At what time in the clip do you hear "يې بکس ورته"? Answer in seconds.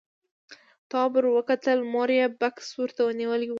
2.17-3.01